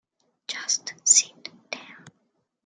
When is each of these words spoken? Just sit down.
Just 0.47 0.95
sit 1.03 1.51
down. 1.69 2.07